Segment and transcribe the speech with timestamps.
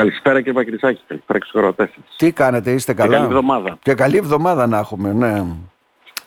[0.00, 3.78] Καλησπέρα κύριε Πακριτζάκη, καλησπέρα και στους Τι κάνετε, είστε καλά; Και καλή εβδομάδα.
[3.82, 5.44] Και καλή εβδομάδα να έχουμε, ναι.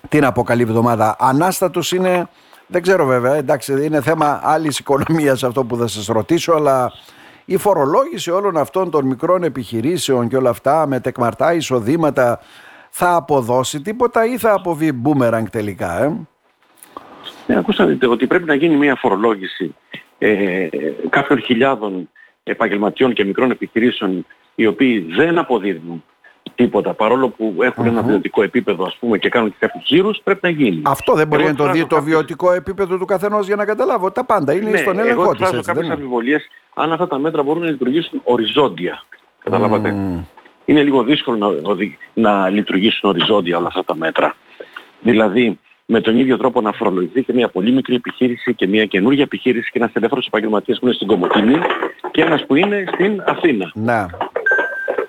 [0.09, 1.15] Τι να πω καλή εβδομάδα.
[1.19, 2.27] Ανάστατος είναι,
[2.67, 6.91] δεν ξέρω βέβαια, εντάξει είναι θέμα άλλης οικονομίας αυτό που θα σας ρωτήσω, αλλά
[7.45, 12.39] η φορολόγηση όλων αυτών των μικρών επιχειρήσεων και όλα αυτά με τεκμαρτά εισοδήματα
[12.89, 16.13] θα αποδώσει τίποτα ή θα αποβεί μπούμεραγκ τελικά, ε;
[17.47, 19.75] Ναι, ακούσατε ότι πρέπει να γίνει μια φορολόγηση
[20.17, 20.67] ε,
[21.09, 22.09] κάποιων χιλιάδων
[22.43, 24.25] επαγγελματιών και μικρών επιχειρήσεων
[24.55, 26.03] οι οποίοι δεν αποδίδουν
[26.55, 30.39] τίποτα παρόλο που έχουν ένα βιωτικό επίπεδο ας πούμε και κάνουν και κάποιους γύρους πρέπει
[30.41, 30.81] να γίνει.
[30.85, 34.11] Αυτό δεν μπορεί να το δει το βιωτικό επίπεδο του καθενός για να καταλάβω.
[34.11, 35.51] Τα πάντα είναι ναι, στον έλεγχο της.
[35.51, 39.03] Εγώ κάποιες αμφιβολίες αν αυτά τα μέτρα μπορούν να λειτουργήσουν οριζόντια.
[39.43, 39.89] Καταλάβατε.
[40.65, 41.75] Είναι λίγο δύσκολο να,
[42.13, 44.35] να λειτουργήσουν οριζόντια όλα αυτά τα μέτρα.
[45.01, 45.59] Δηλαδή
[45.93, 49.71] με τον ίδιο τρόπο να φορολογηθεί και μια πολύ μικρή επιχείρηση και μια καινούργια επιχείρηση
[49.71, 51.57] και ένας ελεύθερος επαγγελματίας που είναι στην Κομωτινή
[52.11, 53.71] και ένας που είναι στην Αθήνα.
[53.73, 54.09] Να.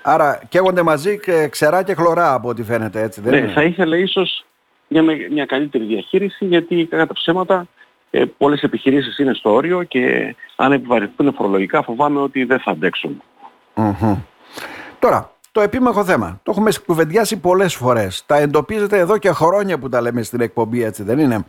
[0.03, 3.63] Άρα καίγονται μαζί και ξερά και χλωρά από ό,τι φαίνεται έτσι δεν ναι, είναι; θα
[3.63, 4.45] ήθελα ίσως
[4.89, 7.67] μια, μια καλύτερη διαχείριση γιατί κατά ψέματα
[8.11, 13.23] ε, πολλές επιχειρήσεις είναι στο όριο και αν επιβαρυνθούν φορολογικά φοβάμαι ότι δεν θα αντέξουν.
[14.99, 16.41] Τώρα, το επίμαχο θέμα.
[16.43, 18.23] Το έχουμε κουβεντιάσει πολλές φορές.
[18.27, 21.45] Τα εντοπίζετε εδώ και χρόνια που τα λέμε στην εκπομπή, έτσι δεν είναι;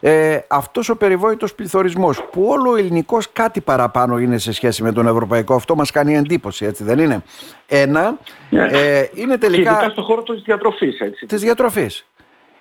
[0.00, 4.92] Ε, Αυτός ο περιβόητος πληθωρισμός, που όλο ο ελληνικός κάτι παραπάνω είναι σε σχέση με
[4.92, 7.22] τον ευρωπαϊκό, αυτό μας κάνει εντύπωση, έτσι δεν είναι;
[7.66, 8.18] Ένα,
[8.50, 8.66] ναι.
[8.70, 9.70] ε, είναι τελικά.
[9.70, 11.26] Και ειδικά στον χώρο της διατροφής, έτσι.
[11.26, 12.06] Της διατροφής.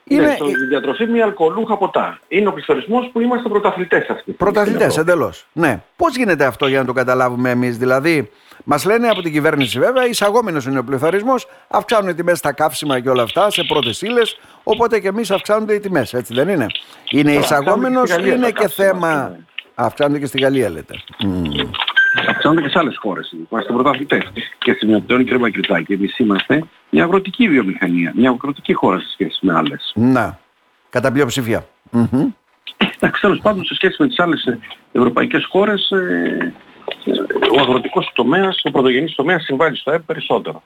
[0.08, 0.26] Είναι...
[0.26, 2.20] Ναι, στο διατροφή μια αλκοολούχα ποτά.
[2.28, 4.32] Είναι ο πληθωρισμός που είμαστε πρωταθλητές αυτοί.
[4.32, 5.46] Πρωταθλητές εντελώς.
[5.54, 5.82] Ναι.
[5.96, 7.78] Πώς γίνεται αυτό για να το καταλάβουμε εμείς.
[7.78, 8.32] Δηλαδή
[8.64, 11.48] μας λένε από την κυβέρνηση βέβαια εισαγόμενος είναι ο πληθωρισμός.
[11.68, 14.40] Αυξάνουν οι τιμές στα καύσιμα και όλα αυτά σε πρώτες ύλες.
[14.64, 16.14] Οπότε και εμείς αυξάνονται οι τιμές.
[16.14, 16.66] Έτσι δεν είναι;
[17.10, 19.30] Είναι εισαγόμενος ή είναι και θέμα...
[19.30, 19.38] Ναι.
[19.80, 20.94] Αυξάνονται και στη Γαλλία λέτε
[22.28, 23.36] αυξάνονται και σε άλλες χώρες.
[23.52, 24.24] Είμαστε πρωταθλητές.
[24.58, 29.54] Και σημειωτέων κύριε Μακριτάκη, εμείς είμαστε μια αγροτική βιομηχανία, μια αγροτική χώρα σε σχέση με
[29.54, 29.92] άλλες.
[29.96, 30.40] Να,
[30.90, 31.68] κατά πλειοψηφία.
[33.00, 34.58] Εντάξει, τέλος πάντων σε σχέση με τις άλλες
[34.92, 36.54] ευρωπαϊκές χώρες, ε,
[37.58, 40.64] ο αγροτικός τομέας, ο πρωτογενής τομέας συμβάλλει στο ΕΠ περισσότερο.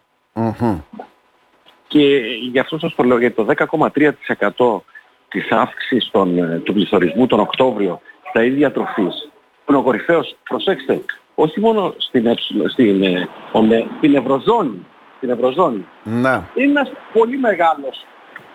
[1.87, 4.83] Και γι' αυτό σας το λέω, γιατί το 10,3%
[5.27, 9.29] της αύξησης των, ε, του πληθωρισμού τον Οκτώβριο στα ίδια τροφής,
[9.65, 11.01] που είναι ο κορυφαίος, προσέξτε,
[11.35, 12.37] όχι μόνο στην,
[12.71, 13.27] στην, ε,
[13.97, 14.85] στην Ευρωζώνη,
[15.17, 15.85] στην Ευρωζώνη.
[16.03, 16.49] Να.
[16.55, 18.05] Είναι ένας πολύ μεγάλος,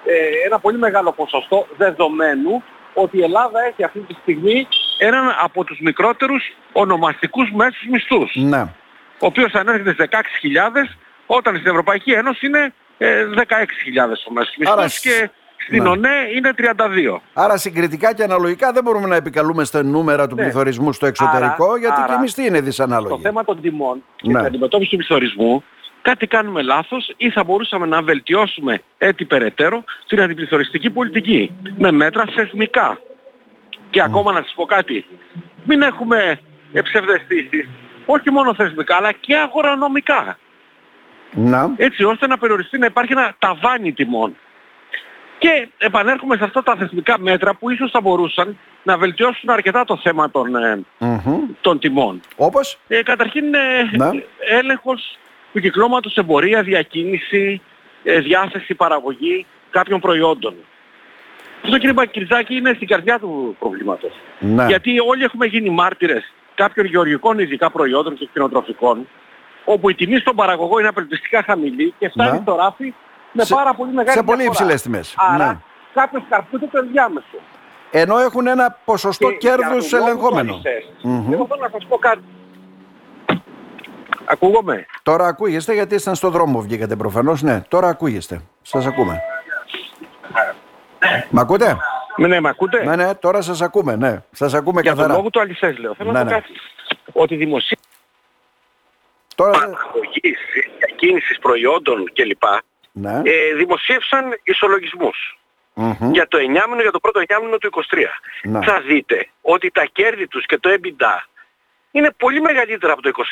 [0.05, 2.63] ε, ένα πολύ μεγάλο ποσοστό δεδομένου
[2.95, 6.43] ότι η Ελλάδα έχει αυτή τη στιγμή έναν από τους μικρότερους
[6.73, 8.33] ονομαστικούς μέσους μισθούς.
[8.35, 8.75] Να.
[9.21, 13.43] Ο οποίος ανέρχεται στις 16.000 όταν στην Ευρωπαϊκή Ένωση είναι ε, 16.000
[14.29, 15.31] ο μέσος μισθός και
[15.67, 15.89] στην ναι.
[15.89, 17.19] ΟΝΕ είναι 32.
[17.33, 20.43] Άρα συγκριτικά και αναλογικά δεν μπορούμε να επικαλούμε στα νούμερα του ναι.
[20.43, 23.15] πληθωρισμού στο εξωτερικό γιατί άρα, και η μισθή είναι δυσανάλογη.
[23.15, 24.39] Το θέμα των τιμών και ναι.
[24.39, 25.65] την αντιμετώπιση του πληθωρισμού
[26.03, 32.25] κάτι κάνουμε λάθος ή θα μπορούσαμε να βελτιώσουμε έτσι περαιτέρω την αντιπληθωριστική πολιτική με μέτρα
[32.35, 33.01] θεσμικά.
[33.91, 35.05] Και ακόμα να σας πω κάτι,
[35.65, 36.41] μην έχουμε
[36.83, 37.69] ψευδεστήσεις,
[38.07, 40.39] όχι μόνο θεσμικά αλλά και αγορανομικά.
[41.33, 41.73] Να.
[41.77, 44.37] Έτσι ώστε να περιοριστεί να υπάρχει ένα ταβάνι τιμών.
[45.39, 49.97] Και επανέρχομαι σε αυτά τα θεσμικά μέτρα που ίσως θα μπορούσαν να βελτιώσουν αρκετά το
[49.97, 50.47] θέμα των,
[51.01, 51.21] mm
[51.61, 52.21] των τιμών.
[52.37, 53.59] Όπως; Ε, καταρχήν ε,
[54.51, 55.19] έλεγχος
[55.53, 57.61] του κυκλώματος εμπορία, διακίνηση,
[58.03, 60.55] ε, διάθεση, παραγωγή κάποιων προϊόντων.
[61.65, 64.13] Αυτό κύριε Μπακυρζάκη είναι στην καρδιά του προβλήματος.
[64.39, 64.67] Ναι.
[64.67, 69.07] Γιατί όλοι έχουμε γίνει μάρτυρες κάποιων γεωργικών ειδικά προϊόντων και κτηνοτροφικών
[69.65, 72.43] όπου η τιμή στον παραγωγό είναι απελπιστικά χαμηλή και φτάνει ναι.
[72.43, 72.95] στο ράφι
[73.37, 75.15] με σε, πάρα πολύ μεγάλη Σε πολύ υψηλές τιμές.
[75.17, 75.59] Άρα ναι.
[75.95, 77.37] κάποιος καρπούται το ενδιάμεσο.
[77.91, 80.61] Ενώ έχουν ένα ποσοστό και κέρδους ελεγχόμενο.
[80.63, 81.33] Mm-hmm.
[81.33, 82.23] Εγώ θέλω να σας πω κάτι.
[84.25, 87.43] Ακούγομαι; Τώρα ακούγεστε γιατί ήσταν στο δρόμο βγήκατε προφανώς.
[87.43, 88.41] Ναι, τώρα ακούγεστε.
[88.63, 89.21] Σας ακούμε.
[91.31, 91.77] Μ' ακούτε;
[92.17, 94.23] Ναι, ναι, μ' ακούτε; Ναι, ναι, τώρα σας ακούμε, ναι.
[94.33, 95.07] Σας ακούμε Για καθαρά.
[95.07, 95.95] Για τον λόγο του αληθές λέω.
[95.95, 96.41] Θέλω ναι, να πω ναι.
[96.41, 96.53] κάτι.
[97.13, 97.79] Ότι δημοσία
[99.35, 99.51] τώρα...
[99.51, 100.39] παραγωγής,
[100.79, 102.43] διακίνησης προϊόντων κλπ
[102.97, 103.21] ναι.
[103.25, 105.39] ε, δημοσίευσαν ισολογισμούς.
[105.77, 106.11] Mm-hmm.
[106.13, 107.97] Για το εννιάμινο, για το πρώτο εννιάμινο του 23.
[108.43, 108.65] Ναι.
[108.65, 111.27] Θα δείτε ότι τα κέρδη τους και το EBITDA
[111.91, 113.23] είναι πολύ μεγαλύτερα από το 22.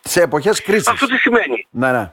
[0.00, 0.88] Σε εποχές κρίσης.
[0.88, 2.12] Αυτό τι σημαίνει; Ναι, ναι.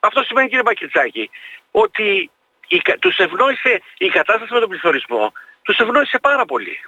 [0.00, 1.30] Αυτό σημαίνει κύριε Μπακιτσάκη
[1.70, 2.30] ότι
[2.68, 6.78] η, τους ευνόησε η κατάσταση με τον πληθωρισμό, τους ευνόησε πάρα πολύ.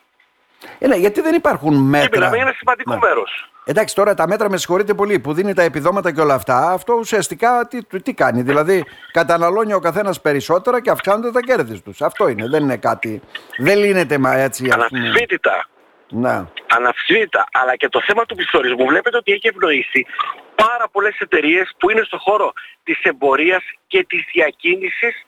[0.79, 2.09] Ε, ναι, γιατί δεν υπάρχουν μέτρα.
[2.09, 2.99] Και μιλάμε για ένα σημαντικό ναι.
[3.03, 3.51] μέρος.
[3.69, 6.71] Εντάξει, τώρα τα μέτρα με συγχωρείτε πολύ που δίνει τα επιδόματα και όλα αυτά.
[6.73, 8.43] Αυτό ουσιαστικά τι, τι κάνει.
[8.43, 12.03] Δηλαδή, καταναλώνει ο καθένας περισσότερα και αυξάνονται τα κέρδη τους.
[12.03, 12.49] Αυτό είναι.
[12.49, 13.21] Δεν είναι κάτι.
[13.57, 14.71] Δεν λύνεται μα έτσι.
[14.73, 15.67] Αναμφισβήτητα.
[16.09, 16.45] Ναι.
[16.67, 17.47] Αναφυσβήτα.
[17.53, 20.07] Αλλά και το θέμα του πληθωρισμού βλέπετε ότι έχει ευνοήσει
[20.55, 22.53] πάρα πολλές εταιρείες που είναι στο χώρο
[22.83, 25.27] της εμπορίας και της διακίνησης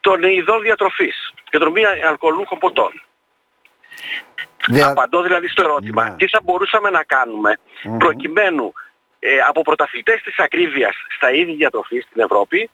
[0.00, 3.02] των ειδών διατροφής και των μη αλκοολούχων ποτών.
[4.68, 4.86] Δια...
[4.88, 6.16] Απαντώ δηλαδή στο ερώτημα, ναι.
[6.16, 7.58] τι θα μπορούσαμε να κάνουμε
[7.98, 8.72] προκειμένου
[9.18, 12.70] ε, από πρωταθλητές της ακρίβειας στα είδη διατροφής στην Ευρώπη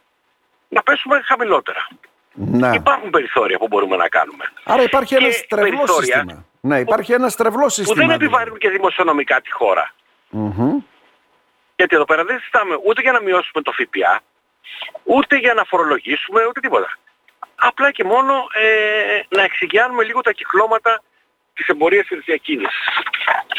[0.69, 1.87] να πέσουμε χαμηλότερα.
[2.33, 2.71] Ναι.
[2.75, 4.53] Υπάρχουν περιθώρια που μπορούμε να κάνουμε.
[4.65, 6.44] Άρα υπάρχει ένα στρεβλό σύστημα.
[6.61, 7.89] Ναι, υπάρχει ένα στρεβλό σύστημα.
[7.89, 8.25] Που δεν δηλαδή.
[8.25, 9.93] επιβαρύνουν και δημοσιονομικά τη χώρα.
[10.33, 10.85] Mm-hmm.
[11.77, 14.21] Γιατί εδώ πέρα δεν συζητάμε ούτε για να μειώσουμε το ΦΠΑ,
[15.03, 16.99] ούτε για να φορολογήσουμε, ούτε τίποτα.
[17.55, 21.03] Απλά και μόνο ε, να εξηγιάνουμε λίγο τα κυκλώματα
[21.55, 22.79] της εμπορίας και της διακίνησης.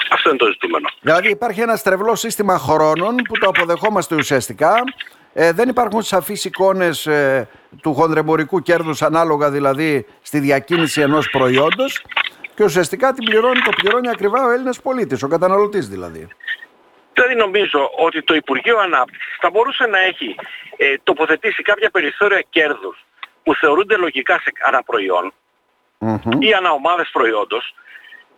[0.10, 0.90] Αυτό είναι το ζητούμενο.
[1.01, 4.84] Δηλαδή υπάρχει ένα στρεβλό σύστημα χρόνων που το αποδεχόμαστε ουσιαστικά.
[5.34, 7.50] Ε, δεν υπάρχουν σαφείς εικόνες ε,
[7.81, 12.06] του χονδρεμπορικού κέρδους ανάλογα δηλαδή στη διακίνηση ενός προϊόντος
[12.56, 16.28] και ουσιαστικά την πληρώνει, το πληρώνει ακριβά ο Έλληνας πολίτης, ο καταναλωτής δηλαδή.
[17.13, 20.36] Δηλαδή νομίζω ότι το Υπουργείο Ανάπτυξης θα μπορούσε να έχει
[20.78, 23.06] ε, τοποθετήσει κάποια περιθώρια κέρδους
[23.44, 25.34] που θεωρούνται λογικά σε αναπροϊόν
[26.05, 26.38] mm-hmm.
[26.39, 27.73] ή αναομάδες προϊόντος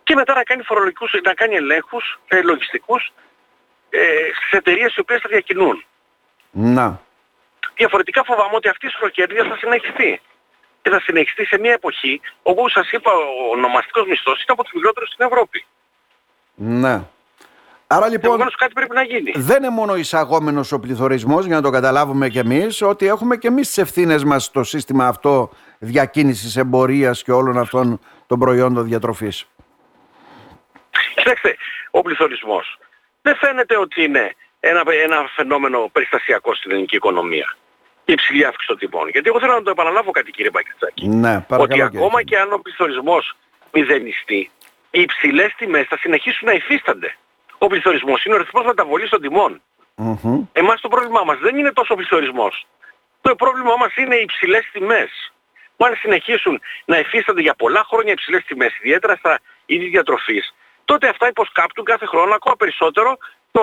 [0.02, 3.12] και μετά να κάνει φορολογικούς, να κάνει ελέγχους ε, λογιστικούς
[3.90, 3.98] ε,
[4.36, 5.84] στις εταιρείες οι οποίες θα διακινούν.
[6.50, 7.00] Να.
[7.74, 10.20] Διαφορετικά φοβάμαι ότι αυτή η σφροκέρδεια θα συνεχιστεί.
[10.82, 14.72] Και θα συνεχιστεί σε μια εποχή όπου σας είπα ο ονομαστικός μισθός ήταν από τους
[14.72, 15.64] μικρότερους στην Ευρώπη.
[16.54, 17.02] Ναι.
[17.86, 19.32] Άρα λοιπόν κάτι πρέπει να γίνει.
[19.34, 23.46] δεν είναι μόνο εισαγόμενος ο πληθωρισμός, για να το καταλάβουμε κι εμείς, ότι έχουμε κι
[23.46, 29.46] εμείς τις ευθύνες μας στο σύστημα αυτό διακίνησης εμπορίας και όλων αυτών των προϊόντων διατροφής.
[31.14, 31.56] Κοιτάξτε,
[31.90, 32.78] ο πληθωρισμός
[33.22, 37.56] δεν φαίνεται ότι είναι ένα, ένα φαινόμενο περιστασιακό στην ελληνική οικονομία.
[38.04, 39.08] Η υψηλή αύξηση των τιμών.
[39.08, 41.08] Γιατί εγώ θέλω να το επαναλάβω κάτι κύριε Μπακετσάκη.
[41.08, 43.36] Ναι, ότι ακόμα και αν ο πληθωρισμός
[43.72, 44.50] μηδενιστεί,
[44.90, 47.16] οι υψηλές τιμές θα συνεχίσουν να υφίστανται.
[47.58, 49.62] Ο πληθωρισμός είναι ο ρυθμός μεταβολής των τιμών.
[49.96, 50.46] Mm-hmm.
[50.52, 52.66] Εμάς το πρόβλημά μας δεν είναι τόσο ο πληθωρισμός.
[53.20, 55.32] Το πρόβλημά μας είναι οι υψηλές τιμές.
[55.76, 60.54] Που αν συνεχίσουν να υφίστανται για πολλά χρόνια υψηλές τιμές, ιδιαίτερα στα είδη διατροφής,
[60.84, 63.16] τότε αυτά υποσκάπτουν κάθε χρόνο ακόμα περισσότερο
[63.50, 63.62] το,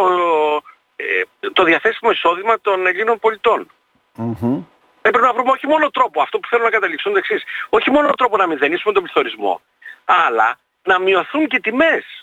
[0.96, 1.22] ε,
[1.54, 3.72] το διαθέσιμο εισόδημα των Ελλήνων πολιτών.
[4.18, 4.64] Mm-hmm.
[5.02, 7.92] Πρέπει να βρούμε όχι μόνο τρόπο, αυτό που θέλω να καταλήξω είναι το εξής, όχι
[7.92, 9.62] μόνο τρόπο να μηδενίσουμε τον πληθωρισμό,
[10.06, 12.23] αλλά να μειωθούν και τιμές.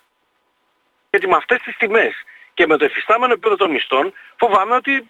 [1.11, 2.13] Γιατί με αυτές τις τιμές
[2.55, 5.09] και με το εφιστάμενο επίπεδο των μισθών φοβάμαι ότι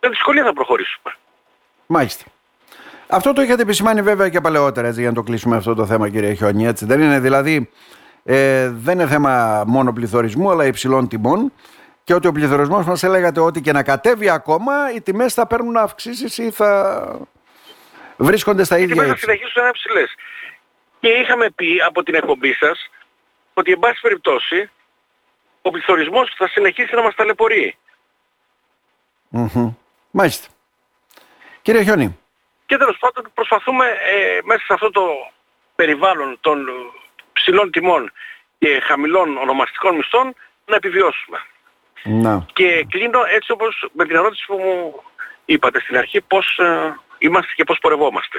[0.00, 1.14] με δυσκολία θα προχωρήσουμε.
[1.86, 2.24] Μάλιστα.
[3.08, 6.08] Αυτό το είχατε επισημάνει βέβαια και παλαιότερα έτσι, για να το κλείσουμε αυτό το θέμα
[6.08, 6.66] κύριε Χιόνι.
[6.66, 6.84] Έτσι.
[6.86, 7.70] Δεν είναι; Δηλαδή
[8.24, 11.52] ε, δεν είναι θέμα μόνο πληθωρισμού αλλά υψηλών τιμών
[12.04, 15.76] και ότι ο πληθωρισμός μας έλεγατε ότι και να κατέβει ακόμα οι τιμές θα παίρνουν
[15.76, 17.02] αυξήσεις ή θα
[18.16, 19.04] βρίσκονται στα ίδια.
[19.04, 20.04] Οι θα συνεχίσουν να είναι ψηλέ.
[21.00, 22.90] Και είχαμε πει από την εκπομπή σας
[23.54, 24.70] ότι εν πάση περιπτώσει
[25.62, 27.76] ο πληθωρισμός θα συνεχίσει να μας ταλαιπωρεί.
[29.32, 29.74] Mm-hmm.
[30.10, 30.48] Μάλιστα.
[31.62, 32.18] Κύριε Χιόνι.
[32.66, 35.02] Και τέλος πάντων προσπαθούμε ε, μέσα σε αυτό το
[35.74, 36.66] περιβάλλον των
[37.32, 38.12] ψηλών τιμών
[38.58, 40.34] και χαμηλών ονομαστικών μισθών
[40.66, 41.38] να επιβιώσουμε.
[42.02, 42.46] Να.
[42.52, 45.02] Και κλείνω έτσι όπως με την ερώτηση που μου
[45.44, 48.38] είπατε στην αρχή πώς ε, είμαστε και πώς πορευόμαστε.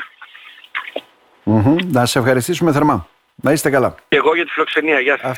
[1.45, 1.75] Mm-hmm.
[1.91, 3.07] Να σε ευχαριστήσουμε θερμά.
[3.35, 3.95] Να είστε καλά.
[4.07, 4.99] Και εγώ για τη φιλοξενία.
[4.99, 5.31] Γεια σας.